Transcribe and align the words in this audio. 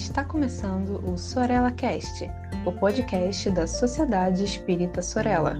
Está 0.00 0.24
começando 0.24 0.98
o 1.06 1.16
Sorella 1.18 1.70
Cast, 1.70 2.28
o 2.64 2.72
podcast 2.72 3.50
da 3.50 3.66
Sociedade 3.66 4.42
Espírita 4.42 5.02
Sorella. 5.02 5.58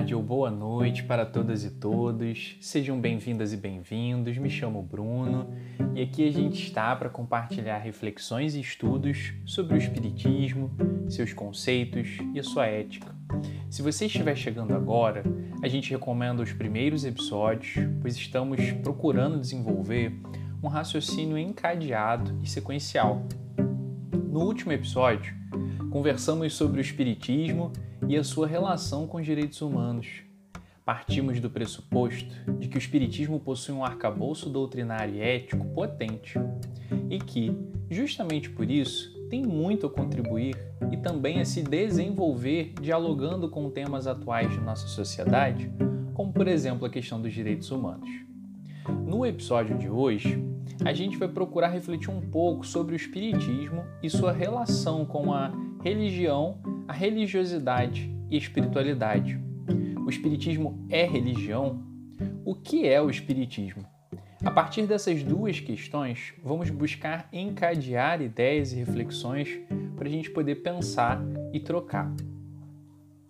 Tarde 0.00 0.14
ou 0.14 0.22
boa 0.22 0.50
noite 0.50 1.02
para 1.02 1.26
todas 1.26 1.62
e 1.62 1.70
todos. 1.70 2.56
Sejam 2.58 2.98
bem-vindas 2.98 3.52
e 3.52 3.56
bem-vindos. 3.56 4.38
Me 4.38 4.48
chamo 4.48 4.82
Bruno 4.82 5.52
e 5.94 6.00
aqui 6.00 6.26
a 6.26 6.32
gente 6.32 6.62
está 6.62 6.96
para 6.96 7.10
compartilhar 7.10 7.76
reflexões 7.76 8.54
e 8.54 8.60
estudos 8.60 9.34
sobre 9.44 9.74
o 9.74 9.76
Espiritismo, 9.76 10.70
seus 11.06 11.34
conceitos 11.34 12.16
e 12.32 12.40
a 12.40 12.42
sua 12.42 12.64
ética. 12.64 13.14
Se 13.68 13.82
você 13.82 14.06
estiver 14.06 14.34
chegando 14.36 14.74
agora, 14.74 15.22
a 15.62 15.68
gente 15.68 15.90
recomenda 15.90 16.42
os 16.42 16.52
primeiros 16.54 17.04
episódios, 17.04 17.74
pois 18.00 18.16
estamos 18.16 18.72
procurando 18.82 19.38
desenvolver 19.38 20.18
um 20.62 20.68
raciocínio 20.68 21.36
encadeado 21.36 22.40
e 22.42 22.48
sequencial. 22.48 23.26
No 24.14 24.40
último 24.44 24.72
episódio, 24.72 25.34
conversamos 25.90 26.54
sobre 26.54 26.78
o 26.78 26.80
Espiritismo 26.80 27.70
e 28.10 28.16
a 28.16 28.24
sua 28.24 28.44
relação 28.44 29.06
com 29.06 29.18
os 29.18 29.24
direitos 29.24 29.62
humanos. 29.62 30.24
Partimos 30.84 31.38
do 31.38 31.48
pressuposto 31.48 32.34
de 32.58 32.66
que 32.66 32.76
o 32.76 32.78
Espiritismo 32.80 33.38
possui 33.38 33.72
um 33.72 33.84
arcabouço 33.84 34.50
doutrinário 34.50 35.14
e 35.14 35.20
ético 35.20 35.64
potente 35.66 36.36
e 37.08 37.20
que, 37.20 37.56
justamente 37.88 38.50
por 38.50 38.68
isso, 38.68 39.16
tem 39.30 39.46
muito 39.46 39.86
a 39.86 39.90
contribuir 39.90 40.56
e 40.90 40.96
também 40.96 41.40
a 41.40 41.44
se 41.44 41.62
desenvolver 41.62 42.72
dialogando 42.80 43.48
com 43.48 43.70
temas 43.70 44.08
atuais 44.08 44.50
de 44.50 44.58
nossa 44.58 44.88
sociedade, 44.88 45.70
como 46.12 46.32
por 46.32 46.48
exemplo 46.48 46.84
a 46.84 46.90
questão 46.90 47.22
dos 47.22 47.32
direitos 47.32 47.70
humanos. 47.70 48.10
No 49.06 49.24
episódio 49.24 49.78
de 49.78 49.88
hoje, 49.88 50.44
a 50.84 50.92
gente 50.92 51.16
vai 51.16 51.28
procurar 51.28 51.68
refletir 51.68 52.10
um 52.10 52.20
pouco 52.20 52.66
sobre 52.66 52.92
o 52.92 52.96
Espiritismo 52.96 53.84
e 54.02 54.10
sua 54.10 54.32
relação 54.32 55.04
com 55.04 55.32
a 55.32 55.52
religião, 55.84 56.58
a 56.90 56.92
religiosidade 56.92 58.12
e 58.28 58.36
espiritualidade. 58.36 59.38
O 60.04 60.10
Espiritismo 60.10 60.84
é 60.90 61.04
religião? 61.04 61.80
O 62.44 62.52
que 62.52 62.84
é 62.84 63.00
o 63.00 63.08
Espiritismo? 63.08 63.86
A 64.44 64.50
partir 64.50 64.88
dessas 64.88 65.22
duas 65.22 65.60
questões, 65.60 66.34
vamos 66.42 66.68
buscar 66.68 67.28
encadear 67.32 68.20
ideias 68.20 68.72
e 68.72 68.76
reflexões 68.76 69.60
para 69.94 70.08
a 70.08 70.10
gente 70.10 70.30
poder 70.30 70.56
pensar 70.56 71.22
e 71.52 71.60
trocar. 71.60 72.12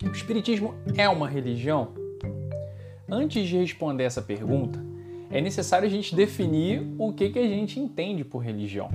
O 0.03 0.09
Espiritismo 0.09 0.73
é 0.97 1.07
uma 1.07 1.29
religião? 1.29 1.93
Antes 3.07 3.47
de 3.47 3.57
responder 3.57 4.05
essa 4.05 4.23
pergunta, 4.23 4.83
é 5.29 5.39
necessário 5.39 5.87
a 5.87 5.91
gente 5.91 6.15
definir 6.15 6.81
o 6.97 7.13
que, 7.13 7.29
que 7.29 7.37
a 7.37 7.47
gente 7.47 7.79
entende 7.79 8.23
por 8.25 8.39
religião. 8.39 8.89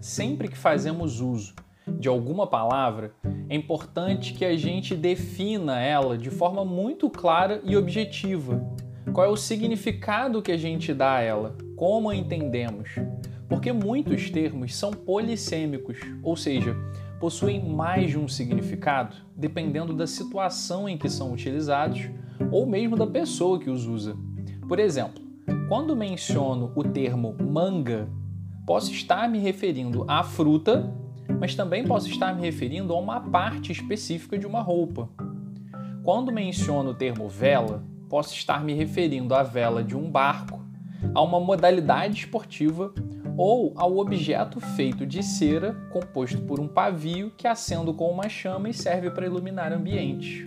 Sempre 0.00 0.46
que 0.46 0.56
fazemos 0.56 1.20
uso 1.20 1.52
de 1.98 2.08
alguma 2.08 2.46
palavra, 2.46 3.12
é 3.48 3.54
importante 3.54 4.32
que 4.32 4.44
a 4.44 4.56
gente 4.56 4.94
defina 4.94 5.80
ela 5.80 6.16
de 6.16 6.30
forma 6.30 6.64
muito 6.64 7.10
clara 7.10 7.60
e 7.64 7.76
objetiva. 7.76 8.62
Qual 9.12 9.26
é 9.26 9.28
o 9.28 9.36
significado 9.36 10.42
que 10.42 10.52
a 10.52 10.56
gente 10.56 10.94
dá 10.94 11.14
a 11.14 11.20
ela? 11.20 11.56
Como 11.76 12.10
a 12.10 12.14
entendemos? 12.14 12.90
Porque 13.48 13.72
muitos 13.72 14.30
termos 14.30 14.74
são 14.76 14.92
polissêmicos, 14.92 15.98
ou 16.22 16.36
seja, 16.36 16.76
possuem 17.18 17.62
mais 17.62 18.10
de 18.10 18.18
um 18.18 18.28
significado, 18.28 19.16
dependendo 19.36 19.92
da 19.92 20.06
situação 20.06 20.88
em 20.88 20.96
que 20.96 21.08
são 21.08 21.32
utilizados 21.32 22.08
ou 22.50 22.64
mesmo 22.66 22.96
da 22.96 23.06
pessoa 23.06 23.58
que 23.58 23.68
os 23.68 23.86
usa. 23.86 24.16
Por 24.68 24.78
exemplo, 24.78 25.20
quando 25.68 25.96
menciono 25.96 26.72
o 26.74 26.84
termo 26.84 27.34
manga, 27.38 28.08
posso 28.66 28.92
estar 28.92 29.28
me 29.28 29.38
referindo 29.38 30.04
à 30.08 30.22
fruta 30.22 30.94
mas 31.40 31.54
também 31.54 31.82
posso 31.82 32.06
estar 32.06 32.34
me 32.34 32.42
referindo 32.42 32.92
a 32.92 32.98
uma 32.98 33.18
parte 33.18 33.72
específica 33.72 34.38
de 34.38 34.46
uma 34.46 34.60
roupa. 34.60 35.08
Quando 36.04 36.30
menciono 36.30 36.90
o 36.90 36.94
termo 36.94 37.28
vela, 37.30 37.82
posso 38.10 38.34
estar 38.34 38.62
me 38.62 38.74
referindo 38.74 39.34
à 39.34 39.42
vela 39.42 39.82
de 39.82 39.96
um 39.96 40.10
barco, 40.10 40.62
a 41.14 41.22
uma 41.22 41.40
modalidade 41.40 42.18
esportiva 42.20 42.92
ou 43.38 43.72
ao 43.74 43.96
objeto 43.96 44.60
feito 44.60 45.06
de 45.06 45.22
cera 45.22 45.72
composto 45.90 46.42
por 46.42 46.60
um 46.60 46.68
pavio 46.68 47.32
que 47.38 47.48
acendo 47.48 47.94
com 47.94 48.10
uma 48.10 48.28
chama 48.28 48.68
e 48.68 48.74
serve 48.74 49.10
para 49.10 49.24
iluminar 49.24 49.72
ambientes. 49.72 50.44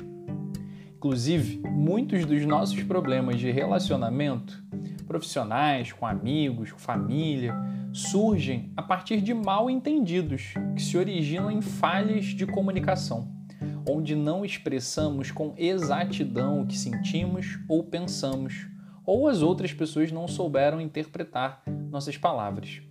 Inclusive, 0.96 1.60
muitos 1.70 2.24
dos 2.24 2.46
nossos 2.46 2.84
problemas 2.84 3.40
de 3.40 3.50
relacionamento, 3.50 4.64
profissionais, 5.08 5.92
com 5.92 6.06
amigos, 6.06 6.72
com 6.72 6.78
família, 6.78 7.56
surgem 7.94 8.74
a 8.76 8.82
partir 8.82 9.22
de 9.22 9.36
mal 9.36 9.70
entendidos 9.70 10.56
que 10.76 10.82
se 10.82 10.98
originam 10.98 11.52
em 11.52 11.62
falhas 11.62 12.26
de 12.26 12.48
comunicação, 12.48 13.32
onde 13.88 14.16
não 14.16 14.44
expressamos 14.44 15.30
com 15.30 15.54
exatidão 15.56 16.62
o 16.62 16.66
que 16.66 16.76
sentimos 16.76 17.60
ou 17.70 17.84
pensamos, 17.84 18.68
ou 19.06 19.28
as 19.28 19.44
outras 19.44 19.72
pessoas 19.72 20.12
não 20.12 20.28
souberam 20.28 20.82
interpretar 20.82 21.62
nossas 21.92 22.18
palavras. 22.18 22.82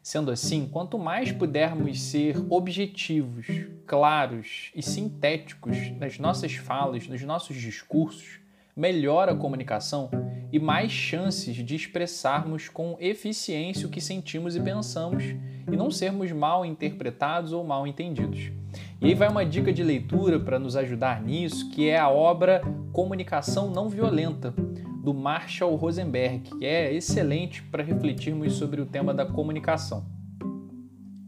Sendo 0.00 0.30
assim, 0.30 0.68
quanto 0.68 0.96
mais 0.96 1.32
pudermos 1.32 2.00
ser 2.00 2.36
objetivos, 2.48 3.48
claros 3.84 4.70
e 4.76 4.80
sintéticos 4.80 5.90
nas 5.98 6.20
nossas 6.20 6.54
falas, 6.54 7.08
nos 7.08 7.22
nossos 7.22 7.56
discursos, 7.56 8.38
melhor 8.76 9.28
a 9.28 9.34
comunicação 9.34 10.08
e 10.52 10.58
mais 10.58 10.92
chances 10.92 11.56
de 11.56 11.74
expressarmos 11.74 12.68
com 12.68 12.96
eficiência 13.00 13.86
o 13.86 13.90
que 13.90 14.00
sentimos 14.00 14.56
e 14.56 14.60
pensamos 14.60 15.24
e 15.24 15.76
não 15.76 15.90
sermos 15.90 16.30
mal 16.32 16.64
interpretados 16.64 17.52
ou 17.52 17.64
mal 17.64 17.86
entendidos. 17.86 18.52
E 19.00 19.06
aí 19.06 19.14
vai 19.14 19.28
uma 19.28 19.44
dica 19.44 19.72
de 19.72 19.82
leitura 19.82 20.38
para 20.38 20.58
nos 20.58 20.76
ajudar 20.76 21.22
nisso, 21.22 21.70
que 21.70 21.88
é 21.88 21.98
a 21.98 22.08
obra 22.08 22.62
Comunicação 22.92 23.70
Não 23.70 23.88
Violenta, 23.88 24.54
do 25.02 25.14
Marshall 25.14 25.76
Rosenberg, 25.76 26.40
que 26.40 26.66
é 26.66 26.92
excelente 26.92 27.62
para 27.62 27.82
refletirmos 27.82 28.54
sobre 28.54 28.80
o 28.80 28.86
tema 28.86 29.14
da 29.14 29.24
comunicação. 29.24 30.04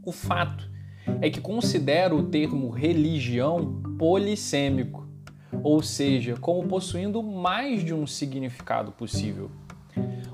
O 0.04 0.10
fato 0.10 0.68
é 1.20 1.30
que 1.30 1.40
considero 1.40 2.18
o 2.18 2.24
termo 2.24 2.70
religião 2.70 3.80
polissêmico 3.98 5.07
ou 5.62 5.82
seja, 5.82 6.36
como 6.40 6.66
possuindo 6.68 7.22
mais 7.22 7.84
de 7.84 7.92
um 7.94 8.06
significado 8.06 8.92
possível. 8.92 9.50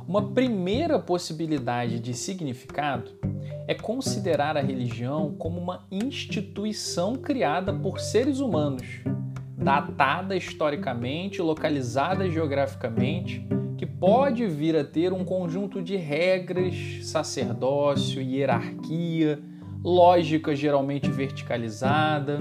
Uma 0.07 0.31
primeira 0.31 0.99
possibilidade 0.99 1.99
de 1.99 2.13
significado 2.13 3.13
é 3.67 3.75
considerar 3.75 4.57
a 4.57 4.61
religião 4.61 5.35
como 5.39 5.59
uma 5.59 5.87
instituição 5.91 7.17
criada 7.17 7.73
por 7.73 7.99
seres 7.99 8.39
humanos, 8.39 8.85
datada 9.57 10.37
historicamente, 10.37 11.41
localizada 11.41 12.29
geograficamente, 12.29 13.47
que 13.79 13.87
pode 13.87 14.47
vir 14.47 14.77
a 14.77 14.85
ter 14.85 15.13
um 15.13 15.25
conjunto 15.25 15.83
de 15.83 15.97
regras, 15.97 16.75
sacerdócio, 17.03 18.21
hierarquia, 18.21 19.41
lógica 19.83 20.55
geralmente 20.55 21.11
verticalizada 21.11 22.41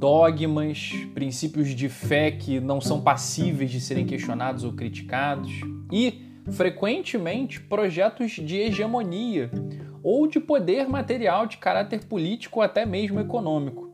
dogmas, 0.00 0.92
princípios 1.12 1.68
de 1.68 1.90
fé 1.90 2.30
que 2.30 2.58
não 2.58 2.80
são 2.80 3.02
passíveis 3.02 3.70
de 3.70 3.82
serem 3.82 4.06
questionados 4.06 4.64
ou 4.64 4.72
criticados 4.72 5.52
e, 5.92 6.22
frequentemente, 6.50 7.60
projetos 7.60 8.32
de 8.32 8.56
hegemonia 8.56 9.50
ou 10.02 10.26
de 10.26 10.40
poder 10.40 10.88
material 10.88 11.46
de 11.46 11.58
caráter 11.58 12.06
político 12.06 12.60
ou 12.60 12.62
até 12.64 12.86
mesmo 12.86 13.20
econômico. 13.20 13.92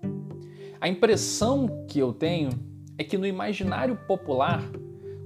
A 0.81 0.89
impressão 0.89 1.85
que 1.89 1.99
eu 1.99 2.13
tenho 2.13 2.51
é 2.97 3.03
que 3.03 3.19
no 3.19 3.27
imaginário 3.27 3.97
popular, 4.07 4.63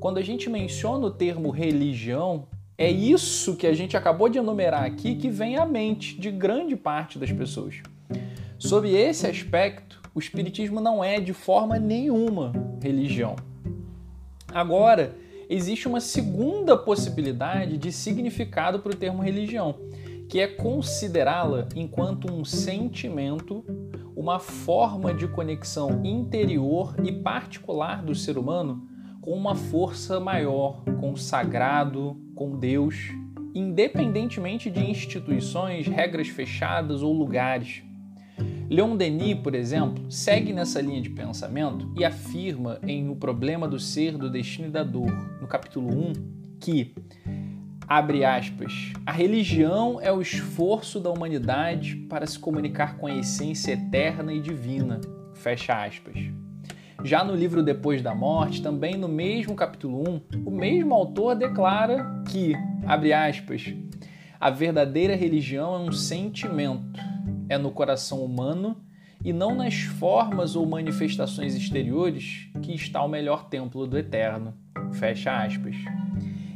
quando 0.00 0.16
a 0.16 0.22
gente 0.22 0.48
menciona 0.48 1.04
o 1.04 1.10
termo 1.10 1.50
religião, 1.50 2.48
é 2.78 2.90
isso 2.90 3.54
que 3.54 3.66
a 3.66 3.74
gente 3.74 3.98
acabou 3.98 4.30
de 4.30 4.38
enumerar 4.38 4.84
aqui 4.84 5.14
que 5.14 5.28
vem 5.28 5.58
à 5.58 5.66
mente 5.66 6.18
de 6.18 6.30
grande 6.30 6.74
parte 6.74 7.18
das 7.18 7.30
pessoas. 7.30 7.82
Sob 8.58 8.90
esse 8.90 9.26
aspecto, 9.26 9.89
o 10.20 10.22
Espiritismo 10.22 10.82
não 10.82 11.02
é 11.02 11.18
de 11.18 11.32
forma 11.32 11.78
nenhuma 11.78 12.52
religião. 12.82 13.36
Agora, 14.52 15.16
existe 15.48 15.88
uma 15.88 15.98
segunda 15.98 16.76
possibilidade 16.76 17.78
de 17.78 17.90
significado 17.90 18.80
para 18.80 18.92
o 18.92 18.96
termo 18.96 19.22
religião, 19.22 19.76
que 20.28 20.38
é 20.38 20.46
considerá-la 20.46 21.66
enquanto 21.74 22.30
um 22.30 22.44
sentimento, 22.44 23.64
uma 24.14 24.38
forma 24.38 25.14
de 25.14 25.26
conexão 25.26 26.04
interior 26.04 26.94
e 27.02 27.10
particular 27.10 28.02
do 28.02 28.14
ser 28.14 28.36
humano 28.36 28.86
com 29.22 29.30
uma 29.30 29.54
força 29.54 30.20
maior, 30.20 30.82
com 31.00 31.12
o 31.12 31.16
sagrado, 31.16 32.14
com 32.34 32.58
Deus, 32.58 33.08
independentemente 33.54 34.70
de 34.70 34.80
instituições, 34.80 35.86
regras 35.86 36.28
fechadas 36.28 37.02
ou 37.02 37.14
lugares. 37.14 37.82
Leon 38.70 38.96
Denis, 38.96 39.34
por 39.34 39.52
exemplo, 39.56 40.08
segue 40.08 40.52
nessa 40.52 40.80
linha 40.80 41.02
de 41.02 41.10
pensamento 41.10 41.92
e 41.98 42.04
afirma 42.04 42.78
em 42.86 43.08
O 43.08 43.16
Problema 43.16 43.66
do 43.66 43.80
Ser, 43.80 44.16
do 44.16 44.30
Destino 44.30 44.68
e 44.68 44.70
da 44.70 44.84
Dor, 44.84 45.10
no 45.40 45.48
capítulo 45.48 45.88
1, 45.88 46.12
que, 46.60 46.94
abre 47.88 48.24
aspas, 48.24 48.92
a 49.04 49.10
religião 49.10 49.98
é 50.00 50.12
o 50.12 50.22
esforço 50.22 51.00
da 51.00 51.10
humanidade 51.10 51.96
para 52.08 52.24
se 52.28 52.38
comunicar 52.38 52.96
com 52.96 53.08
a 53.08 53.16
essência 53.16 53.72
eterna 53.72 54.32
e 54.32 54.40
divina, 54.40 55.00
fecha 55.34 55.84
aspas. 55.84 56.14
Já 57.02 57.24
no 57.24 57.34
livro 57.34 57.64
Depois 57.64 58.00
da 58.00 58.14
Morte, 58.14 58.62
também 58.62 58.96
no 58.96 59.08
mesmo 59.08 59.56
capítulo 59.56 60.04
1, 60.08 60.46
o 60.46 60.50
mesmo 60.52 60.94
autor 60.94 61.34
declara 61.34 62.22
que, 62.30 62.54
abre 62.86 63.12
aspas, 63.12 63.74
a 64.38 64.48
verdadeira 64.48 65.16
religião 65.16 65.74
é 65.74 65.78
um 65.78 65.90
sentimento 65.90 67.10
é 67.50 67.58
no 67.58 67.72
coração 67.72 68.24
humano 68.24 68.76
e 69.24 69.32
não 69.32 69.54
nas 69.56 69.74
formas 69.74 70.54
ou 70.54 70.64
manifestações 70.64 71.54
exteriores 71.54 72.48
que 72.62 72.72
está 72.72 73.02
o 73.02 73.08
melhor 73.08 73.48
templo 73.48 73.86
do 73.88 73.98
eterno. 73.98 74.54
Fecha 74.92 75.36
aspas. 75.36 75.74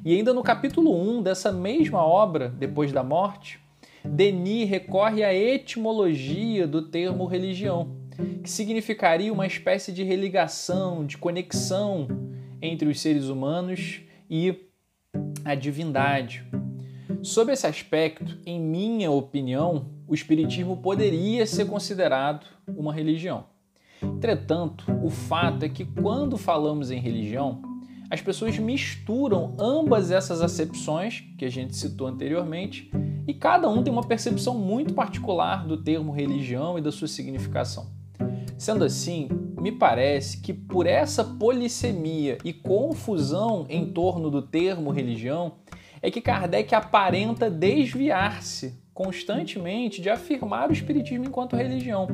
E 0.05 0.15
ainda 0.15 0.33
no 0.33 0.43
capítulo 0.43 1.19
1 1.19 1.23
dessa 1.23 1.51
mesma 1.51 1.99
obra, 1.99 2.49
Depois 2.49 2.93
da 2.93 3.03
Morte, 3.03 3.59
Denis 4.05 4.69
recorre 4.69 5.25
à 5.25 5.35
etimologia 5.35 6.67
do 6.67 6.83
termo 6.83 7.27
religião, 7.27 7.97
que 8.43 8.49
significaria 8.49 9.33
uma 9.33 9.47
espécie 9.47 9.93
de 9.93 10.05
religação, 10.05 11.05
de 11.05 11.19
conexão 11.19 12.07
entre 12.63 12.89
os 12.89 13.01
seres 13.01 13.29
humanos 13.29 14.01
e 14.31 14.55
a 15.45 15.55
divindade. 15.55 16.45
Sob 17.23 17.51
esse 17.51 17.67
aspecto, 17.67 18.39
em 18.47 18.61
minha 18.61 19.11
opinião, 19.11 19.87
o 20.07 20.15
Espiritismo 20.15 20.77
poderia 20.79 21.47
ser 21.47 21.67
considerado 21.67 22.47
uma 22.69 22.93
religião. 22.93 23.47
Entretanto, 24.03 24.85
o 25.03 25.09
fato 25.09 25.65
é 25.65 25.69
que 25.69 25.85
quando 25.85 26.37
falamos 26.37 26.91
em 26.91 26.99
religião, 26.99 27.63
as 28.11 28.21
pessoas 28.21 28.59
misturam 28.59 29.55
ambas 29.59 30.11
essas 30.11 30.43
acepções 30.43 31.25
que 31.39 31.45
a 31.45 31.51
gente 31.51 31.75
citou 31.75 32.07
anteriormente 32.07 32.91
e 33.27 33.33
cada 33.33 33.69
um 33.69 33.83
tem 33.83 33.93
uma 33.93 34.07
percepção 34.07 34.59
muito 34.59 34.93
particular 34.93 35.67
do 35.67 35.83
termo 35.83 36.13
religião 36.13 36.79
e 36.79 36.83
da 36.83 36.93
sua 36.93 37.09
significação. 37.09 37.87
Sendo 38.59 38.85
assim, 38.85 39.29
me 39.59 39.73
parece 39.73 40.41
que 40.41 40.53
por 40.53 40.87
essa 40.87 41.25
polissemia 41.25 42.39
e 42.45 42.53
confusão 42.53 43.67
em 43.69 43.91
torno 43.91 44.31
do 44.31 44.43
termo 44.43 44.91
religião 44.91 45.55
é 46.03 46.11
que 46.11 46.21
Kardec 46.21 46.75
aparenta 46.75 47.51
desviar-se 47.51 48.84
constantemente 48.95 50.01
de 50.01 50.09
afirmar 50.09 50.71
o 50.71 50.73
Espiritismo 50.73 51.25
enquanto 51.27 51.57
religião. 51.57 52.07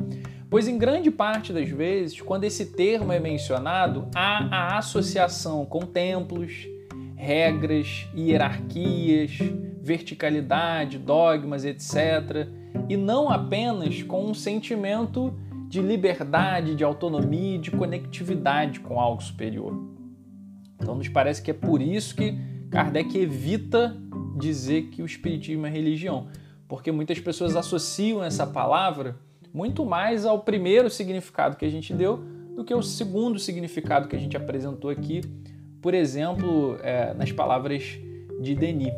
Pois, 0.49 0.67
em 0.67 0.77
grande 0.77 1.11
parte 1.11 1.53
das 1.53 1.69
vezes, 1.69 2.19
quando 2.19 2.43
esse 2.43 2.65
termo 2.73 3.13
é 3.13 3.19
mencionado, 3.19 4.09
há 4.13 4.73
a 4.73 4.77
associação 4.79 5.65
com 5.65 5.81
templos, 5.81 6.67
regras, 7.15 8.07
hierarquias, 8.17 9.37
verticalidade, 9.81 10.97
dogmas, 10.97 11.63
etc. 11.63 12.47
E 12.89 12.97
não 12.97 13.29
apenas 13.29 14.01
com 14.03 14.25
um 14.25 14.33
sentimento 14.33 15.33
de 15.69 15.81
liberdade, 15.81 16.75
de 16.75 16.83
autonomia, 16.83 17.57
de 17.57 17.71
conectividade 17.71 18.81
com 18.81 18.99
algo 18.99 19.23
superior. 19.23 19.73
Então, 20.77 20.95
nos 20.95 21.07
parece 21.07 21.41
que 21.41 21.51
é 21.51 21.53
por 21.53 21.81
isso 21.81 22.15
que 22.15 22.35
Kardec 22.69 23.17
evita 23.17 23.95
dizer 24.37 24.89
que 24.89 25.01
o 25.01 25.05
Espiritismo 25.05 25.65
é 25.67 25.69
religião, 25.69 26.27
porque 26.71 26.89
muitas 26.89 27.19
pessoas 27.19 27.57
associam 27.57 28.23
essa 28.23 28.47
palavra 28.47 29.17
muito 29.53 29.85
mais 29.85 30.25
ao 30.25 30.39
primeiro 30.39 30.89
significado 30.89 31.57
que 31.57 31.65
a 31.65 31.69
gente 31.69 31.93
deu 31.93 32.23
do 32.55 32.63
que 32.63 32.71
ao 32.71 32.81
segundo 32.81 33.37
significado 33.37 34.07
que 34.07 34.15
a 34.15 34.19
gente 34.19 34.37
apresentou 34.37 34.89
aqui, 34.89 35.19
por 35.81 35.93
exemplo, 35.93 36.77
é, 36.81 37.13
nas 37.13 37.29
palavras 37.29 37.99
de 38.39 38.55
Denis. 38.55 38.93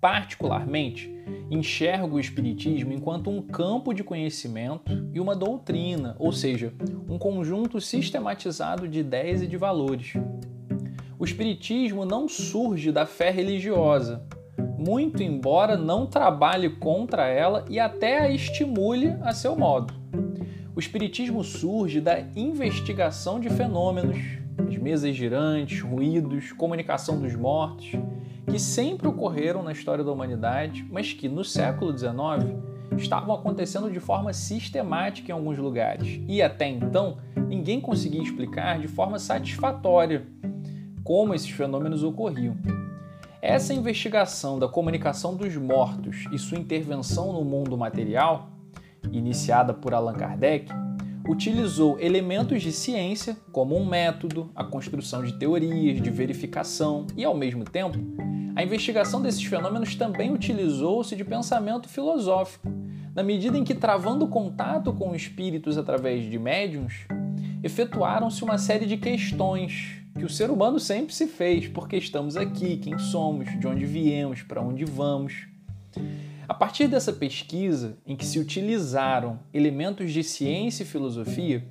Particularmente, 0.00 1.08
enxergo 1.48 2.16
o 2.16 2.20
Espiritismo 2.20 2.92
enquanto 2.92 3.30
um 3.30 3.40
campo 3.40 3.94
de 3.94 4.02
conhecimento 4.02 4.90
e 5.12 5.20
uma 5.20 5.36
doutrina, 5.36 6.16
ou 6.18 6.32
seja, 6.32 6.72
um 7.08 7.16
conjunto 7.16 7.80
sistematizado 7.80 8.88
de 8.88 8.98
ideias 8.98 9.40
e 9.40 9.46
de 9.46 9.56
valores. 9.56 10.14
O 11.16 11.24
Espiritismo 11.24 12.04
não 12.04 12.26
surge 12.26 12.90
da 12.90 13.06
fé 13.06 13.30
religiosa, 13.30 14.26
muito 14.86 15.22
embora 15.22 15.76
não 15.76 16.06
trabalhe 16.06 16.68
contra 16.68 17.26
ela 17.26 17.64
e 17.70 17.80
até 17.80 18.18
a 18.18 18.30
estimule 18.30 19.16
a 19.22 19.32
seu 19.32 19.56
modo. 19.56 19.94
O 20.76 20.80
Espiritismo 20.80 21.42
surge 21.42 22.00
da 22.00 22.20
investigação 22.36 23.40
de 23.40 23.48
fenômenos, 23.48 24.18
as 24.68 24.76
mesas 24.76 25.16
girantes, 25.16 25.80
ruídos, 25.80 26.52
comunicação 26.52 27.18
dos 27.18 27.34
mortos, 27.34 27.92
que 28.50 28.58
sempre 28.58 29.08
ocorreram 29.08 29.62
na 29.62 29.72
história 29.72 30.04
da 30.04 30.12
humanidade, 30.12 30.86
mas 30.90 31.12
que 31.12 31.28
no 31.28 31.44
século 31.44 31.96
XIX 31.96 32.14
estavam 32.98 33.34
acontecendo 33.34 33.90
de 33.90 34.00
forma 34.00 34.32
sistemática 34.32 35.30
em 35.30 35.34
alguns 35.34 35.56
lugares 35.56 36.20
e 36.28 36.42
até 36.42 36.68
então 36.68 37.16
ninguém 37.48 37.80
conseguia 37.80 38.22
explicar 38.22 38.78
de 38.78 38.88
forma 38.88 39.18
satisfatória 39.18 40.26
como 41.02 41.34
esses 41.34 41.50
fenômenos 41.50 42.02
ocorriam. 42.02 42.83
Essa 43.46 43.74
investigação 43.74 44.58
da 44.58 44.66
comunicação 44.66 45.36
dos 45.36 45.54
mortos 45.54 46.24
e 46.32 46.38
sua 46.38 46.56
intervenção 46.56 47.30
no 47.30 47.44
mundo 47.44 47.76
material, 47.76 48.48
iniciada 49.12 49.74
por 49.74 49.92
Allan 49.92 50.14
Kardec, 50.14 50.72
utilizou 51.28 52.00
elementos 52.00 52.62
de 52.62 52.72
ciência 52.72 53.36
como 53.52 53.76
um 53.76 53.84
método, 53.84 54.50
a 54.56 54.64
construção 54.64 55.22
de 55.22 55.38
teorias, 55.38 56.00
de 56.00 56.08
verificação 56.08 57.06
e, 57.14 57.22
ao 57.22 57.36
mesmo 57.36 57.64
tempo, 57.64 57.98
a 58.56 58.62
investigação 58.62 59.20
desses 59.20 59.44
fenômenos 59.44 59.94
também 59.94 60.32
utilizou-se 60.32 61.14
de 61.14 61.22
pensamento 61.22 61.86
filosófico, 61.86 62.66
na 63.14 63.22
medida 63.22 63.58
em 63.58 63.62
que, 63.62 63.74
travando 63.74 64.26
contato 64.26 64.90
com 64.90 65.14
espíritos 65.14 65.76
através 65.76 66.24
de 66.24 66.38
médiums, 66.38 67.06
efetuaram-se 67.62 68.42
uma 68.42 68.56
série 68.56 68.86
de 68.86 68.96
questões 68.96 70.02
que 70.14 70.24
o 70.24 70.28
ser 70.28 70.50
humano 70.50 70.78
sempre 70.78 71.14
se 71.14 71.26
fez, 71.26 71.68
porque 71.68 71.96
estamos 71.96 72.36
aqui, 72.36 72.76
quem 72.76 72.98
somos, 72.98 73.58
de 73.58 73.66
onde 73.66 73.84
viemos, 73.84 74.42
para 74.42 74.62
onde 74.62 74.84
vamos. 74.84 75.46
A 76.48 76.54
partir 76.54 76.88
dessa 76.88 77.12
pesquisa, 77.12 77.96
em 78.06 78.16
que 78.16 78.24
se 78.24 78.38
utilizaram 78.38 79.40
elementos 79.52 80.12
de 80.12 80.22
ciência 80.22 80.82
e 80.82 80.86
filosofia, 80.86 81.66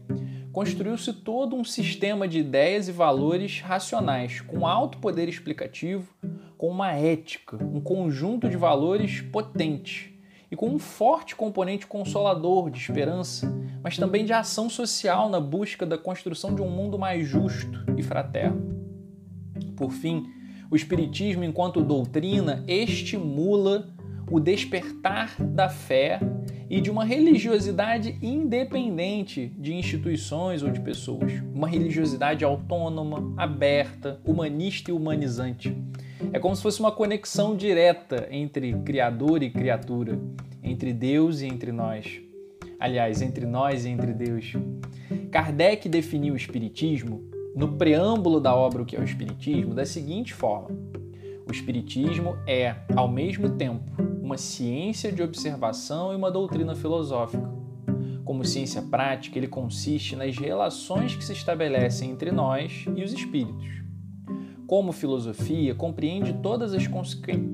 construiu-se 0.52 1.14
todo 1.14 1.56
um 1.56 1.64
sistema 1.64 2.28
de 2.28 2.40
ideias 2.40 2.88
e 2.88 2.92
valores 2.92 3.60
racionais, 3.62 4.42
com 4.42 4.68
alto 4.68 4.98
poder 4.98 5.28
explicativo, 5.30 6.14
com 6.58 6.70
uma 6.70 6.92
ética, 6.94 7.58
um 7.64 7.82
conjunto 7.82 8.50
de 8.50 8.58
valores 8.58 9.22
potentes 9.22 10.13
e 10.54 10.56
com 10.56 10.70
um 10.70 10.78
forte 10.78 11.36
componente 11.36 11.88
consolador 11.88 12.70
de 12.70 12.78
esperança, 12.78 13.52
mas 13.82 13.98
também 13.98 14.24
de 14.24 14.34
ação 14.34 14.70
social 14.70 15.28
na 15.28 15.40
busca 15.40 15.84
da 15.84 15.98
construção 15.98 16.54
de 16.54 16.62
um 16.62 16.70
mundo 16.70 17.00
mais 17.00 17.28
justo 17.28 17.84
e 17.98 18.04
fraterno. 18.04 18.62
Por 19.76 19.92
fim, 19.92 20.28
o 20.70 20.76
Espiritismo, 20.76 21.44
enquanto 21.44 21.82
doutrina, 21.82 22.64
estimula 22.68 23.92
o 24.30 24.40
despertar 24.40 25.42
da 25.42 25.70
fé 25.70 26.20
e 26.70 26.80
de 26.80 26.92
uma 26.92 27.04
religiosidade 27.04 28.20
independente 28.22 29.52
de 29.58 29.74
instituições 29.74 30.62
ou 30.62 30.70
de 30.70 30.82
pessoas. 30.82 31.34
Uma 31.52 31.68
religiosidade 31.68 32.46
autônoma, 32.46 33.34
aberta, 33.38 34.22
humanista 34.24 34.92
e 34.92 34.94
humanizante. 34.94 35.76
É 36.32 36.40
como 36.40 36.56
se 36.56 36.62
fosse 36.62 36.80
uma 36.80 36.92
conexão 36.92 37.56
direta 37.56 38.28
entre 38.32 38.74
Criador 38.80 39.44
e 39.44 39.50
criatura, 39.50 40.20
entre 40.64 40.94
Deus 40.94 41.42
e 41.42 41.48
entre 41.48 41.72
nós. 41.72 42.22
Aliás, 42.80 43.22
entre 43.22 43.46
nós 43.46 43.86
e 43.86 43.90
entre 43.90 44.14
Deus. 44.14 44.54
Kardec 45.32 45.90
definiu 45.90 46.34
o 46.34 46.38
Espiritismo, 46.38 47.24
no 47.56 47.74
preâmbulo 47.74 48.40
da 48.40 48.56
obra 48.56 48.82
O 48.82 48.86
que 48.86 48.96
é 48.96 49.00
o 49.00 49.04
Espiritismo, 49.04 49.74
da 49.74 49.86
seguinte 49.86 50.34
forma: 50.34 50.70
O 51.48 51.52
Espiritismo 51.52 52.38
é, 52.48 52.76
ao 52.96 53.08
mesmo 53.08 53.50
tempo, 53.52 53.84
uma 54.22 54.38
ciência 54.38 55.12
de 55.12 55.22
observação 55.22 56.14
e 56.14 56.16
uma 56.16 56.32
doutrina 56.32 56.76
filosófica. 56.76 57.52
Como 58.24 58.46
ciência 58.46 58.82
prática, 58.82 59.38
ele 59.38 59.48
consiste 59.48 60.16
nas 60.16 60.38
relações 60.38 61.16
que 61.16 61.24
se 61.24 61.34
estabelecem 61.34 62.10
entre 62.10 62.32
nós 62.32 62.86
e 62.96 63.04
os 63.04 63.12
espíritos 63.12 63.83
como 64.74 64.92
filosofia, 64.92 65.76
compreende 65.76 66.34
todas 66.34 66.74
as, 66.74 66.90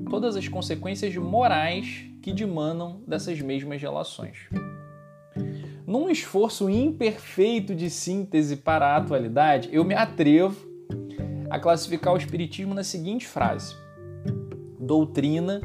todas 0.08 0.36
as 0.36 0.48
consequências 0.48 1.14
morais 1.16 2.06
que 2.22 2.32
dimanam 2.32 3.02
dessas 3.06 3.38
mesmas 3.42 3.78
relações. 3.78 4.48
Num 5.86 6.08
esforço 6.08 6.70
imperfeito 6.70 7.74
de 7.74 7.90
síntese 7.90 8.56
para 8.56 8.86
a 8.86 8.96
atualidade, 8.96 9.68
eu 9.70 9.84
me 9.84 9.94
atrevo 9.94 10.66
a 11.50 11.58
classificar 11.58 12.14
o 12.14 12.16
Espiritismo 12.16 12.72
na 12.72 12.82
seguinte 12.82 13.26
frase: 13.26 13.76
doutrina 14.78 15.60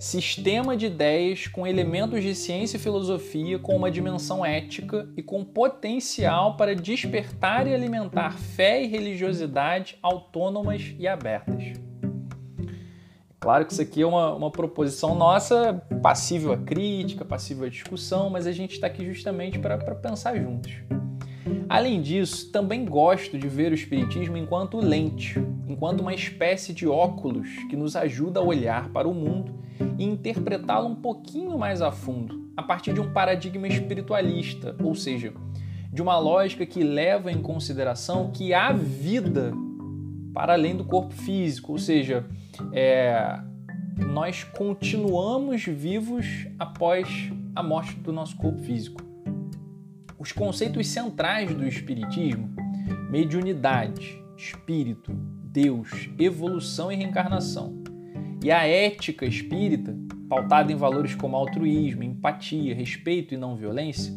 sistema 0.00 0.74
de 0.78 0.86
ideias 0.86 1.46
com 1.46 1.66
elementos 1.66 2.22
de 2.22 2.34
ciência 2.34 2.78
e 2.78 2.80
filosofia 2.80 3.58
com 3.58 3.76
uma 3.76 3.90
dimensão 3.90 4.42
ética 4.42 5.06
e 5.14 5.22
com 5.22 5.44
potencial 5.44 6.56
para 6.56 6.74
despertar 6.74 7.66
e 7.66 7.74
alimentar 7.74 8.38
fé 8.38 8.82
e 8.82 8.86
religiosidade 8.86 9.98
autônomas 10.02 10.94
e 10.98 11.06
abertas. 11.06 11.74
Claro 13.38 13.66
que 13.66 13.72
isso 13.74 13.82
aqui 13.82 14.00
é 14.00 14.06
uma, 14.06 14.34
uma 14.34 14.50
proposição 14.50 15.14
nossa, 15.14 15.82
passível 16.02 16.52
a 16.52 16.56
crítica, 16.56 17.22
passível 17.22 17.66
a 17.66 17.68
discussão, 17.68 18.30
mas 18.30 18.46
a 18.46 18.52
gente 18.52 18.72
está 18.72 18.86
aqui 18.86 19.04
justamente 19.04 19.58
para 19.58 19.76
pensar 19.94 20.34
juntos. 20.34 20.72
Além 21.68 22.02
disso, 22.02 22.50
também 22.50 22.84
gosto 22.84 23.38
de 23.38 23.48
ver 23.48 23.72
o 23.72 23.74
Espiritismo 23.74 24.36
enquanto 24.36 24.78
lente, 24.78 25.38
enquanto 25.66 26.00
uma 26.00 26.14
espécie 26.14 26.72
de 26.72 26.86
óculos 26.86 27.48
que 27.68 27.76
nos 27.76 27.96
ajuda 27.96 28.40
a 28.40 28.42
olhar 28.42 28.88
para 28.90 29.08
o 29.08 29.14
mundo 29.14 29.54
e 29.98 30.04
interpretá-lo 30.04 30.88
um 30.88 30.94
pouquinho 30.94 31.58
mais 31.58 31.80
a 31.80 31.90
fundo, 31.90 32.50
a 32.56 32.62
partir 32.62 32.92
de 32.92 33.00
um 33.00 33.12
paradigma 33.12 33.68
espiritualista, 33.68 34.76
ou 34.82 34.94
seja, 34.94 35.32
de 35.92 36.02
uma 36.02 36.18
lógica 36.18 36.66
que 36.66 36.82
leva 36.82 37.32
em 37.32 37.40
consideração 37.40 38.30
que 38.30 38.52
há 38.52 38.72
vida 38.72 39.52
para 40.32 40.52
além 40.52 40.76
do 40.76 40.84
corpo 40.84 41.12
físico, 41.12 41.72
ou 41.72 41.78
seja, 41.78 42.24
é, 42.72 43.40
nós 44.06 44.44
continuamos 44.44 45.64
vivos 45.64 46.46
após 46.58 47.32
a 47.54 47.62
morte 47.62 47.94
do 47.96 48.12
nosso 48.12 48.36
corpo 48.36 48.60
físico. 48.60 49.09
Os 50.20 50.32
conceitos 50.32 50.86
centrais 50.86 51.54
do 51.54 51.66
Espiritismo, 51.66 52.54
mediunidade, 53.10 54.22
espírito, 54.36 55.12
Deus, 55.14 56.10
evolução 56.18 56.92
e 56.92 56.94
reencarnação, 56.94 57.82
e 58.44 58.52
a 58.52 58.66
ética 58.66 59.24
espírita, 59.24 59.96
pautada 60.28 60.70
em 60.70 60.76
valores 60.76 61.14
como 61.14 61.36
altruísmo, 61.36 62.02
empatia, 62.02 62.74
respeito 62.74 63.32
e 63.32 63.38
não 63.38 63.56
violência, 63.56 64.12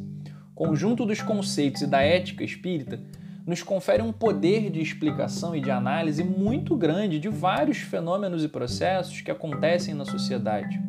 conjunto 0.54 1.06
dos 1.06 1.22
conceitos 1.22 1.84
e 1.84 1.88
da 1.88 2.02
ética 2.02 2.44
espírita, 2.44 3.00
nos 3.48 3.64
confere 3.64 4.04
um 4.04 4.12
poder 4.12 4.70
de 4.70 4.82
explicação 4.82 5.56
e 5.56 5.62
de 5.62 5.72
análise 5.72 6.22
muito 6.22 6.76
grande 6.76 7.18
de 7.18 7.30
vários 7.30 7.78
fenômenos 7.78 8.44
e 8.44 8.50
processos 8.50 9.22
que 9.22 9.32
acontecem 9.32 9.94
na 9.94 10.04
sociedade 10.04 10.82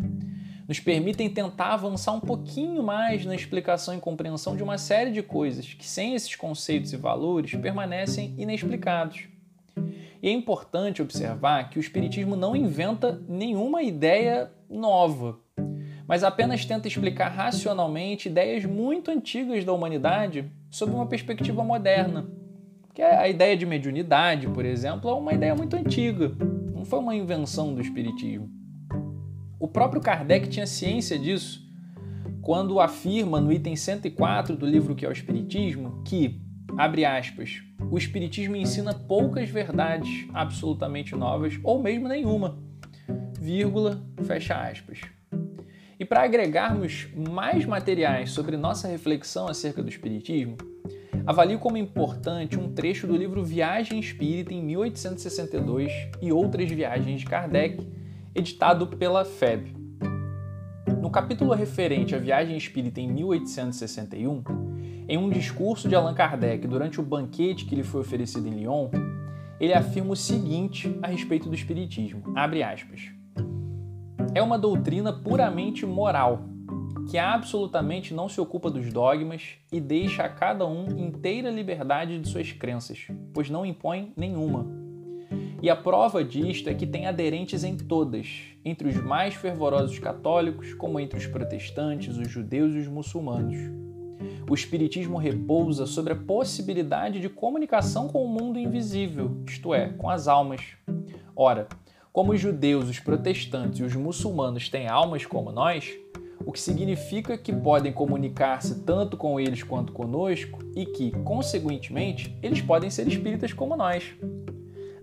nos 0.66 0.80
permitem 0.80 1.28
tentar 1.28 1.75
avançar 1.75 2.12
um 2.12 2.21
pouquinho 2.21 2.83
mais 2.83 3.25
na 3.25 3.35
explicação 3.35 3.94
e 3.94 4.00
compreensão 4.00 4.56
de 4.56 4.62
uma 4.62 4.78
série 4.78 5.11
de 5.11 5.23
coisas 5.23 5.75
que, 5.75 5.87
sem 5.87 6.14
esses 6.14 6.35
conceitos 6.35 6.92
e 6.92 6.97
valores, 6.97 7.54
permanecem 7.54 8.35
inexplicados. 8.38 9.28
E 10.23 10.28
é 10.28 10.33
importante 10.33 11.02
observar 11.02 11.68
que 11.68 11.78
o 11.78 11.80
Espiritismo 11.80 12.35
não 12.35 12.56
inventa 12.56 13.21
nenhuma 13.28 13.83
ideia 13.83 14.50
nova, 14.71 15.38
mas 16.09 16.25
apenas 16.25 16.64
tenta 16.64 16.88
explicar 16.88 17.28
racionalmente 17.28 18.28
ideias 18.28 18.64
muito 18.64 19.11
antigas 19.11 19.64
da 19.64 19.73
humanidade 19.73 20.50
sob 20.71 20.92
uma 20.92 21.06
perspectiva 21.06 21.62
moderna. 21.62 22.26
Que 22.94 23.02
a 23.02 23.28
ideia 23.28 23.56
de 23.56 23.66
mediunidade, 23.66 24.47
por 24.49 24.64
exemplo, 24.64 25.11
é 25.11 25.14
uma 25.14 25.33
ideia 25.33 25.54
muito 25.54 25.76
antiga, 25.76 26.33
não 26.73 26.85
foi 26.85 27.00
uma 27.00 27.14
invenção 27.14 27.75
do 27.75 27.80
Espiritismo. 27.80 28.63
O 29.58 29.68
próprio 29.68 30.00
Kardec 30.00 30.49
tinha 30.49 30.66
ciência 30.66 31.18
disso 31.18 31.64
quando 32.42 32.78
afirma 32.78 33.40
no 33.40 33.52
item 33.52 33.75
104 33.75 34.56
do 34.56 34.66
livro 34.66 34.94
que 34.94 35.06
é 35.06 35.08
o 35.08 35.12
Espiritismo 35.12 36.02
que, 36.04 36.40
abre 36.76 37.04
aspas, 37.04 37.62
o 37.90 37.96
Espiritismo 37.96 38.56
ensina 38.56 38.92
poucas 38.92 39.49
verdades 39.49 40.26
absolutamente 40.34 41.14
novas 41.14 41.58
ou 41.62 41.82
mesmo 41.82 42.08
nenhuma, 42.08 42.58
vírgula, 43.40 44.02
fecha 44.25 44.54
aspas. 44.56 45.00
E 45.99 46.04
para 46.04 46.23
agregarmos 46.23 47.08
mais 47.14 47.64
materiais 47.64 48.30
sobre 48.30 48.56
nossa 48.56 48.88
reflexão 48.88 49.46
acerca 49.46 49.82
do 49.82 49.88
Espiritismo, 49.88 50.58
avalio 51.25 51.58
como 51.58 51.78
importante 51.78 52.58
um 52.58 52.75
trecho 52.75 53.06
do 53.06 53.16
livro 53.16 53.44
Viagem 53.44 54.00
Espírita 54.00 54.52
em 54.52 54.62
1862 54.62 55.92
e 56.20 56.32
outras 56.32 56.70
viagens 56.70 57.20
de 57.20 57.26
Kardec 57.26 58.03
editado 58.35 58.87
pela 58.88 59.25
FEB. 59.25 59.76
No 61.00 61.09
capítulo 61.09 61.55
referente 61.55 62.17
à 62.17 62.19
viagem 62.19 62.57
espírita 62.57 63.00
em 63.00 63.07
1861, 63.09 64.43
em 65.09 65.17
um 65.17 65.31
discurso 65.31 65.88
de 65.88 65.95
Allan 65.95 66.14
Kardec 66.14 66.67
durante 66.67 66.99
o 66.99 67.05
banquete 67.05 67.64
que 67.64 67.76
lhe 67.76 67.85
foi 67.85 68.00
oferecido 68.00 68.49
em 68.49 68.55
Lyon, 68.55 68.91
ele 69.61 69.73
afirma 69.73 70.12
o 70.12 70.17
seguinte 70.17 70.99
a 71.00 71.07
respeito 71.07 71.49
do 71.49 71.55
espiritismo: 71.55 72.23
aspas, 72.37 73.12
É 74.35 74.43
uma 74.43 74.59
doutrina 74.59 75.12
puramente 75.12 75.87
moral, 75.87 76.43
que 77.09 77.17
absolutamente 77.17 78.12
não 78.12 78.29
se 78.29 78.41
ocupa 78.41 78.69
dos 78.69 78.93
dogmas 78.93 79.59
e 79.71 79.81
deixa 79.81 80.25
a 80.25 80.29
cada 80.29 80.67
um 80.67 80.88
inteira 80.99 81.50
liberdade 81.50 82.19
de 82.19 82.29
suas 82.29 82.50
crenças, 82.50 83.07
pois 83.33 83.49
não 83.49 83.64
impõe 83.64 84.12
nenhuma 84.17 84.84
e 85.64 85.71
a 85.71 85.75
prova 85.75 86.23
disto 86.23 86.69
é 86.69 86.75
que 86.75 86.87
tem 86.87 87.07
aderentes 87.07 87.64
em 87.64 87.75
todas, 87.75 88.29
entre 88.62 88.87
os 88.87 88.97
mais 88.97 89.35
fervorosos 89.35 89.99
católicos, 89.99 90.75
como 90.75 91.00
entre 91.00 91.19
os 91.19 91.26
protestantes, 91.26 92.19
os 92.19 92.29
judeus 92.29 92.75
e 92.75 92.79
os 92.81 92.87
muçulmanos. 92.87 93.57
O 94.47 94.55
Espiritismo 94.55 95.17
repousa 95.17 95.87
sobre 95.87 96.12
a 96.12 96.17
possibilidade 96.17 97.19
de 97.19 97.31
comunicação 97.31 98.09
com 98.09 98.23
o 98.25 98.29
mundo 98.29 98.59
invisível, 98.59 99.43
isto 99.47 99.73
é, 99.73 99.88
com 99.88 100.11
as 100.11 100.29
almas. 100.29 100.61
Ora, 101.35 101.67
como 102.12 102.33
os 102.33 102.41
judeus, 102.41 102.88
os 102.91 103.00
protestantes 103.00 103.81
e 103.81 103.85
os 103.85 103.97
muçulmanos 103.97 104.69
têm 104.69 104.87
almas 104.87 105.25
como 105.25 105.50
nós, 105.50 105.95
o 106.45 106.53
que 106.53 106.61
significa 106.61 107.38
que 107.38 107.55
podem 107.55 107.91
comunicar-se 107.91 108.83
tanto 108.85 109.17
com 109.17 109.41
eles 109.41 109.62
quanto 109.62 109.95
conosco 109.95 110.59
e 110.76 110.85
que, 110.85 111.11
consequentemente, 111.23 112.37
eles 112.43 112.61
podem 112.61 112.91
ser 112.91 113.09
espíritas 113.09 113.55
como 113.55 113.76
nós 113.76 114.14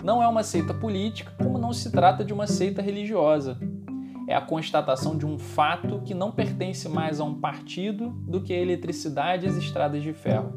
não 0.04 0.22
é 0.22 0.28
uma 0.28 0.44
seita 0.44 0.74
política, 0.74 1.32
como 1.38 1.58
não 1.58 1.74
se 1.74 1.92
trata 1.92 2.24
de 2.24 2.34
uma 2.34 2.48
seita 2.48 2.82
religiosa. 2.82 3.58
É 4.28 4.36
a 4.36 4.42
constatação 4.42 5.18
de 5.18 5.26
um 5.26 5.38
fato 5.38 6.02
que 6.04 6.14
não 6.14 6.32
pertence 6.32 6.88
mais 6.88 7.20
a 7.20 7.24
um 7.24 7.36
partido 7.36 8.10
do 8.28 8.42
que 8.42 8.54
a 8.54 8.60
eletricidade 8.60 9.46
e 9.46 9.50
as 9.50 9.58
estradas 9.58 10.02
de 10.02 10.14
ferro. 10.14 10.54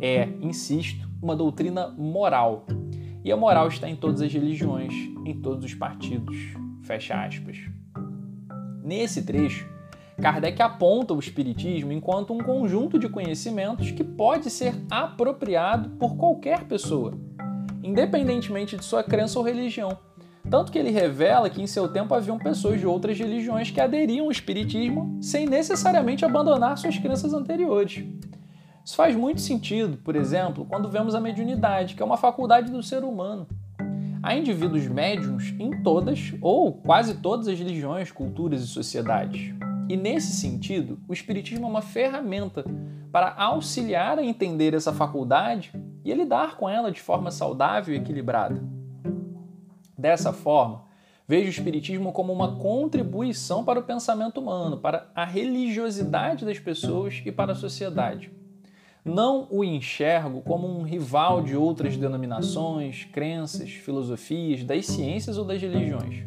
É, 0.00 0.28
insisto, 0.40 1.08
uma 1.20 1.36
doutrina 1.36 1.88
moral. 1.88 2.66
E 3.22 3.30
a 3.30 3.36
moral 3.36 3.68
está 3.68 3.88
em 3.88 3.96
todas 3.96 4.22
as 4.22 4.32
religiões, 4.32 4.94
em 5.26 5.40
todos 5.40 5.64
os 5.64 5.74
partidos. 5.74 6.36
Fecha 6.82 7.22
aspas. 7.22 7.58
Nesse 8.82 9.22
trecho, 9.22 9.68
Kardec 10.22 10.60
aponta 10.62 11.12
o 11.12 11.18
Espiritismo 11.18 11.92
enquanto 11.92 12.32
um 12.32 12.38
conjunto 12.38 12.98
de 12.98 13.08
conhecimentos 13.08 13.90
que 13.90 14.04
pode 14.04 14.48
ser 14.50 14.74
apropriado 14.90 15.90
por 15.90 16.16
qualquer 16.16 16.64
pessoa 16.64 17.12
independentemente 17.82 18.76
de 18.76 18.84
sua 18.84 19.02
crença 19.02 19.38
ou 19.38 19.44
religião. 19.44 19.98
Tanto 20.48 20.72
que 20.72 20.78
ele 20.78 20.90
revela 20.90 21.50
que 21.50 21.60
em 21.60 21.66
seu 21.66 21.88
tempo 21.88 22.14
haviam 22.14 22.38
pessoas 22.38 22.80
de 22.80 22.86
outras 22.86 23.18
religiões 23.18 23.70
que 23.70 23.80
aderiam 23.80 24.26
ao 24.26 24.32
espiritismo 24.32 25.18
sem 25.20 25.46
necessariamente 25.46 26.24
abandonar 26.24 26.78
suas 26.78 26.98
crenças 26.98 27.34
anteriores. 27.34 28.04
Isso 28.84 28.96
faz 28.96 29.14
muito 29.14 29.40
sentido, 29.40 29.98
por 29.98 30.16
exemplo, 30.16 30.64
quando 30.64 30.88
vemos 30.88 31.14
a 31.14 31.20
mediunidade, 31.20 31.94
que 31.94 32.02
é 32.02 32.04
uma 32.04 32.16
faculdade 32.16 32.72
do 32.72 32.82
ser 32.82 33.04
humano. 33.04 33.46
Há 34.22 34.34
indivíduos 34.34 34.86
médiums 34.86 35.54
em 35.58 35.82
todas 35.82 36.34
ou 36.40 36.72
quase 36.72 37.14
todas 37.14 37.46
as 37.48 37.58
religiões, 37.58 38.10
culturas 38.10 38.62
e 38.62 38.66
sociedades. 38.66 39.54
E 39.88 39.96
nesse 39.96 40.32
sentido, 40.32 40.98
o 41.08 41.12
Espiritismo 41.12 41.66
é 41.66 41.68
uma 41.68 41.82
ferramenta 41.82 42.64
para 43.12 43.34
auxiliar 43.36 44.18
a 44.18 44.24
entender 44.24 44.74
essa 44.74 44.92
faculdade 44.92 45.72
e 46.04 46.12
lidar 46.14 46.56
com 46.56 46.68
ela 46.68 46.90
de 46.90 47.00
forma 47.00 47.30
saudável 47.30 47.94
e 47.94 47.98
equilibrada. 47.98 48.62
Dessa 49.96 50.32
forma, 50.32 50.84
vejo 51.28 51.46
o 51.46 51.50
Espiritismo 51.50 52.12
como 52.12 52.32
uma 52.32 52.56
contribuição 52.56 53.64
para 53.64 53.78
o 53.78 53.82
pensamento 53.82 54.40
humano, 54.40 54.78
para 54.78 55.10
a 55.14 55.24
religiosidade 55.24 56.44
das 56.44 56.58
pessoas 56.58 57.22
e 57.24 57.30
para 57.30 57.52
a 57.52 57.56
sociedade. 57.56 58.30
Não 59.04 59.46
o 59.50 59.64
enxergo 59.64 60.42
como 60.42 60.66
um 60.66 60.82
rival 60.82 61.42
de 61.42 61.56
outras 61.56 61.96
denominações, 61.96 63.04
crenças, 63.04 63.70
filosofias, 63.70 64.62
das 64.64 64.86
ciências 64.86 65.38
ou 65.38 65.44
das 65.44 65.60
religiões. 65.60 66.24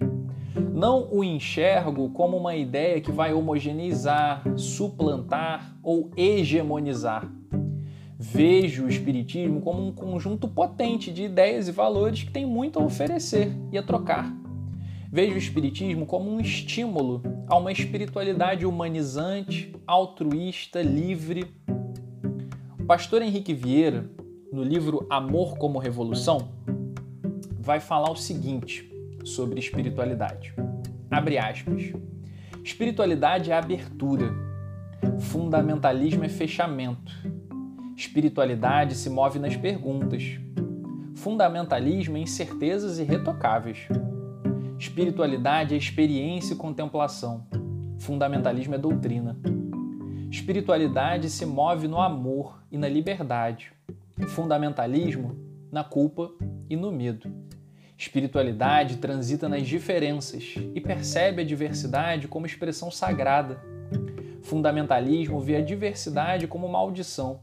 Não 0.74 1.08
o 1.12 1.24
enxergo 1.24 2.10
como 2.10 2.38
uma 2.38 2.56
ideia 2.56 3.00
que 3.00 3.12
vai 3.12 3.34
homogeneizar, 3.34 4.44
suplantar 4.58 5.76
ou 5.84 6.10
hegemonizar 6.18 7.30
Vejo 8.18 8.86
o 8.86 8.90
Espiritismo 8.90 9.62
como 9.62 9.86
um 9.86 9.92
conjunto 9.92 10.48
potente 10.48 11.12
de 11.12 11.24
ideias 11.24 11.68
e 11.68 11.72
valores 11.72 12.24
que 12.24 12.32
tem 12.32 12.46
muito 12.46 12.80
a 12.80 12.84
oferecer 12.84 13.52
e 13.72 13.78
a 13.78 13.84
trocar. 13.84 14.32
Vejo 15.12 15.36
o 15.36 15.38
Espiritismo 15.38 16.06
como 16.06 16.30
um 16.30 16.40
estímulo 16.40 17.22
a 17.48 17.58
uma 17.58 17.72
espiritualidade 17.72 18.66
humanizante, 18.66 19.76
altruísta, 19.86 20.82
livre. 20.82 21.46
O 22.80 22.86
pastor 22.86 23.22
Henrique 23.22 23.54
Vieira, 23.54 24.10
no 24.52 24.64
livro 24.64 25.06
Amor 25.10 25.58
como 25.58 25.80
Revolução, 25.80 26.50
vai 27.60 27.80
falar 27.80 28.12
o 28.12 28.16
seguinte 28.16 28.92
sobre 29.24 29.60
espiritualidade. 29.60 30.54
Abre 31.10 31.38
aspas. 31.38 31.94
Espiritualidade 32.64 33.52
é 33.52 33.56
abertura. 33.56 34.34
Fundamentalismo 35.20 36.24
é 36.24 36.30
fechamento. 36.30 37.12
Espiritualidade 37.96 38.96
se 38.96 39.10
move 39.10 39.38
nas 39.38 39.56
perguntas. 39.56 40.40
Fundamentalismo 41.16 42.18
é 42.18 42.22
incertezas 42.22 42.98
irretocáveis. 42.98 43.88
Espiritualidade 44.80 45.76
é 45.76 45.78
experiência 45.78 46.54
e 46.54 46.58
contemplação. 46.58 47.46
Fundamentalismo 48.00 48.74
é 48.76 48.78
doutrina. 48.78 49.38
Espiritualidade 50.32 51.30
se 51.30 51.46
move 51.46 51.88
no 51.88 52.02
amor 52.02 52.64
e 52.72 52.78
na 52.78 52.90
liberdade. 52.90 53.72
Fundamentalismo 54.30 55.38
na 55.72 55.84
culpa 55.84 56.32
e 56.70 56.76
no 56.76 56.92
medo. 56.92 57.32
Espiritualidade 57.96 58.98
transita 58.98 59.48
nas 59.48 59.68
diferenças 59.68 60.56
e 60.74 60.82
percebe 60.82 61.44
a 61.44 61.46
diversidade 61.46 62.28
como 62.28 62.48
expressão 62.48 62.90
sagrada. 62.90 63.62
Fundamentalismo 64.42 65.40
vê 65.40 65.58
a 65.58 65.62
diversidade 65.62 66.48
como 66.48 66.68
maldição. 66.68 67.40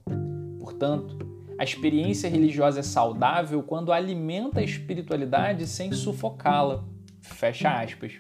Portanto, 0.81 1.19
a 1.59 1.63
experiência 1.63 2.31
religiosa 2.31 2.81
é 2.81 2.83
saudável 2.83 3.63
quando 3.63 3.93
alimenta 3.93 4.61
a 4.61 4.65
espiritualidade 4.65 5.67
sem 5.67 5.93
sufocá-la. 5.93 6.83
Fecha 7.21 7.69
aspas. 7.69 8.15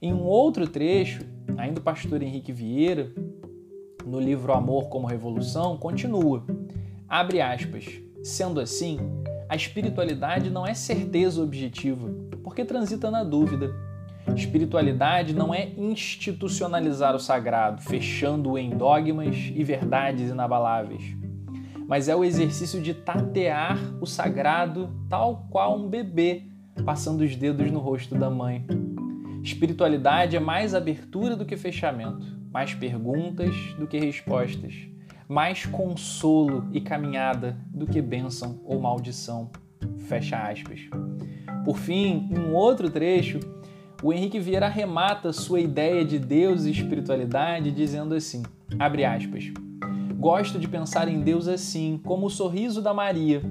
Em 0.00 0.10
um 0.10 0.22
outro 0.22 0.66
trecho, 0.66 1.20
ainda 1.58 1.80
o 1.80 1.82
pastor 1.82 2.22
Henrique 2.22 2.50
Vieira, 2.50 3.12
no 4.06 4.18
livro 4.18 4.54
Amor 4.54 4.88
como 4.88 5.06
Revolução, 5.06 5.76
continua. 5.76 6.42
Abre 7.06 7.42
aspas. 7.42 7.84
Sendo 8.22 8.58
assim, 8.58 8.98
a 9.46 9.54
espiritualidade 9.54 10.48
não 10.48 10.66
é 10.66 10.72
certeza 10.72 11.42
objetiva, 11.42 12.08
porque 12.42 12.64
transita 12.64 13.10
na 13.10 13.22
dúvida. 13.22 13.70
Espiritualidade 14.34 15.34
não 15.34 15.52
é 15.52 15.68
institucionalizar 15.76 17.14
o 17.14 17.20
sagrado, 17.20 17.82
fechando-o 17.82 18.56
em 18.56 18.70
dogmas 18.70 19.36
e 19.54 19.62
verdades 19.62 20.30
inabaláveis, 20.30 21.20
mas 21.92 22.08
é 22.08 22.16
o 22.16 22.24
exercício 22.24 22.80
de 22.80 22.94
tatear 22.94 23.78
o 24.00 24.06
sagrado 24.06 24.88
tal 25.10 25.46
qual 25.50 25.78
um 25.78 25.90
bebê 25.90 26.44
passando 26.86 27.20
os 27.20 27.36
dedos 27.36 27.70
no 27.70 27.80
rosto 27.80 28.14
da 28.14 28.30
mãe. 28.30 28.66
Espiritualidade 29.42 30.34
é 30.34 30.40
mais 30.40 30.74
abertura 30.74 31.36
do 31.36 31.44
que 31.44 31.54
fechamento, 31.54 32.26
mais 32.50 32.72
perguntas 32.72 33.54
do 33.78 33.86
que 33.86 33.98
respostas 33.98 34.88
mais 35.28 35.66
consolo 35.66 36.66
e 36.72 36.80
caminhada 36.80 37.58
do 37.66 37.86
que 37.86 38.00
bênção 38.00 38.62
ou 38.64 38.80
maldição. 38.80 39.50
Fecha 40.08 40.38
aspas. 40.38 40.80
Por 41.62 41.76
fim, 41.76 42.26
em 42.30 42.38
um 42.38 42.54
outro 42.54 42.88
trecho, 42.88 43.38
o 44.02 44.14
Henrique 44.14 44.40
Vieira 44.40 44.68
remata 44.68 45.30
sua 45.30 45.60
ideia 45.60 46.06
de 46.06 46.18
Deus 46.18 46.64
e 46.64 46.70
espiritualidade 46.70 47.70
dizendo 47.70 48.14
assim: 48.14 48.42
abre 48.78 49.04
aspas. 49.04 49.52
Gosto 50.22 50.56
de 50.56 50.68
pensar 50.68 51.08
em 51.08 51.20
Deus 51.20 51.48
assim, 51.48 52.00
como 52.04 52.26
o 52.26 52.30
sorriso 52.30 52.80
da 52.80 52.94
Maria. 52.94 53.42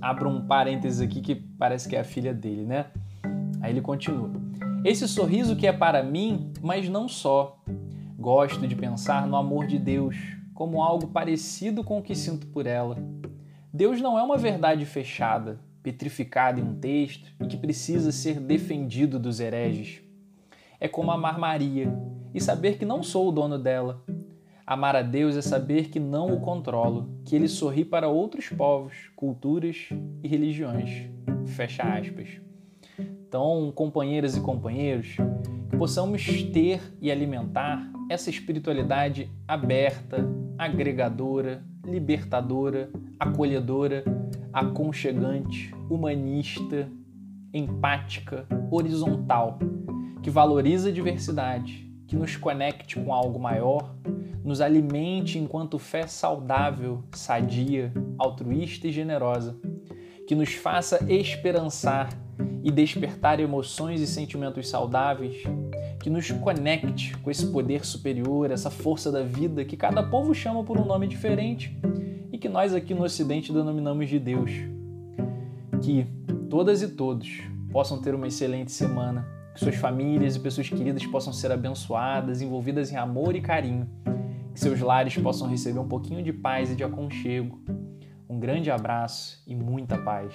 Abro 0.00 0.28
um 0.30 0.46
parênteses 0.46 1.00
aqui 1.00 1.20
que 1.20 1.34
parece 1.34 1.88
que 1.88 1.96
é 1.96 1.98
a 1.98 2.04
filha 2.04 2.32
dele, 2.32 2.64
né? 2.64 2.86
Aí 3.60 3.72
ele 3.72 3.80
continua. 3.80 4.30
Esse 4.84 5.08
sorriso 5.08 5.56
que 5.56 5.66
é 5.66 5.72
para 5.72 6.00
mim, 6.00 6.52
mas 6.62 6.88
não 6.88 7.08
só. 7.08 7.60
Gosto 8.16 8.68
de 8.68 8.76
pensar 8.76 9.26
no 9.26 9.34
amor 9.34 9.66
de 9.66 9.80
Deus, 9.80 10.14
como 10.54 10.80
algo 10.80 11.08
parecido 11.08 11.82
com 11.82 11.98
o 11.98 12.02
que 12.02 12.14
sinto 12.14 12.46
por 12.46 12.64
ela. 12.64 12.96
Deus 13.74 14.00
não 14.00 14.16
é 14.16 14.22
uma 14.22 14.36
verdade 14.36 14.84
fechada, 14.84 15.58
petrificada 15.82 16.60
em 16.60 16.62
um 16.62 16.76
texto 16.76 17.32
e 17.40 17.48
que 17.48 17.56
precisa 17.56 18.12
ser 18.12 18.38
defendido 18.38 19.18
dos 19.18 19.40
hereges. 19.40 20.02
É 20.78 20.86
como 20.86 21.10
amar 21.10 21.36
Maria 21.36 21.92
e 22.32 22.40
saber 22.40 22.78
que 22.78 22.84
não 22.84 23.02
sou 23.02 23.28
o 23.28 23.32
dono 23.32 23.58
dela. 23.58 24.04
Amar 24.68 24.94
a 24.94 25.00
Deus 25.00 25.34
é 25.34 25.40
saber 25.40 25.88
que 25.88 25.98
não 25.98 26.26
o 26.26 26.40
controlo, 26.40 27.08
que 27.24 27.34
ele 27.34 27.48
sorri 27.48 27.86
para 27.86 28.06
outros 28.06 28.50
povos, 28.50 28.92
culturas 29.16 29.88
e 30.22 30.28
religiões. 30.28 31.08
Fecha 31.46 31.84
aspas. 31.84 32.38
Então, 32.98 33.72
companheiras 33.74 34.36
e 34.36 34.42
companheiros, 34.42 35.16
que 35.70 35.76
possamos 35.78 36.22
ter 36.52 36.82
e 37.00 37.10
alimentar 37.10 37.90
essa 38.10 38.28
espiritualidade 38.28 39.30
aberta, 39.48 40.22
agregadora, 40.58 41.64
libertadora, 41.82 42.90
acolhedora, 43.18 44.04
aconchegante, 44.52 45.74
humanista, 45.88 46.90
empática, 47.54 48.46
horizontal, 48.70 49.58
que 50.22 50.28
valoriza 50.28 50.90
a 50.90 50.92
diversidade, 50.92 51.87
que 52.08 52.16
nos 52.16 52.36
conecte 52.36 52.98
com 52.98 53.12
algo 53.12 53.38
maior, 53.38 53.94
nos 54.42 54.62
alimente 54.62 55.38
enquanto 55.38 55.78
fé 55.78 56.06
saudável, 56.06 57.04
sadia, 57.12 57.92
altruísta 58.16 58.88
e 58.88 58.92
generosa, 58.92 59.54
que 60.26 60.34
nos 60.34 60.54
faça 60.54 61.04
esperançar 61.06 62.08
e 62.64 62.70
despertar 62.70 63.40
emoções 63.40 64.00
e 64.00 64.06
sentimentos 64.06 64.68
saudáveis, 64.68 65.42
que 66.00 66.08
nos 66.08 66.30
conecte 66.30 67.14
com 67.18 67.30
esse 67.30 67.46
poder 67.46 67.84
superior, 67.84 68.50
essa 68.50 68.70
força 68.70 69.12
da 69.12 69.22
vida 69.22 69.64
que 69.64 69.76
cada 69.76 70.02
povo 70.02 70.34
chama 70.34 70.64
por 70.64 70.78
um 70.78 70.86
nome 70.86 71.06
diferente 71.06 71.76
e 72.32 72.38
que 72.38 72.48
nós 72.48 72.74
aqui 72.74 72.94
no 72.94 73.04
Ocidente 73.04 73.52
denominamos 73.52 74.08
de 74.08 74.18
Deus. 74.18 74.50
Que 75.82 76.06
todas 76.48 76.80
e 76.80 76.88
todos 76.88 77.42
possam 77.70 78.00
ter 78.00 78.14
uma 78.14 78.26
excelente 78.26 78.72
semana, 78.72 79.37
que 79.58 79.64
suas 79.64 79.74
famílias 79.74 80.36
e 80.36 80.40
pessoas 80.40 80.68
queridas 80.68 81.04
possam 81.04 81.32
ser 81.32 81.50
abençoadas, 81.50 82.40
envolvidas 82.40 82.92
em 82.92 82.96
amor 82.96 83.34
e 83.34 83.40
carinho, 83.40 83.90
que 84.54 84.60
seus 84.60 84.78
lares 84.80 85.16
possam 85.16 85.48
receber 85.48 85.80
um 85.80 85.88
pouquinho 85.88 86.22
de 86.22 86.32
paz 86.32 86.70
e 86.70 86.76
de 86.76 86.84
aconchego. 86.84 87.60
Um 88.28 88.38
grande 88.38 88.70
abraço 88.70 89.42
e 89.48 89.56
muita 89.56 89.98
paz. 89.98 90.32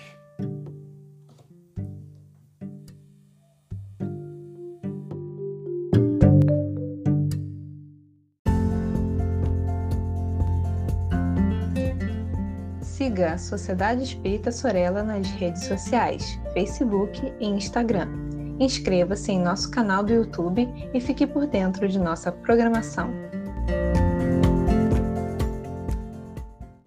Siga 12.82 13.34
a 13.34 13.38
Sociedade 13.38 14.04
Espírita 14.04 14.52
Sorella 14.52 15.02
nas 15.02 15.30
redes 15.32 15.64
sociais, 15.64 16.38
Facebook 16.54 17.22
e 17.40 17.46
Instagram. 17.46 18.33
Inscreva-se 18.60 19.32
em 19.32 19.40
nosso 19.40 19.70
canal 19.72 20.04
do 20.04 20.14
YouTube 20.14 20.68
e 20.94 21.02
fique 21.02 21.26
por 21.26 21.48
dentro 21.48 21.88
de 21.88 22.00
nossa 22.00 22.32
programação. 22.32 23.33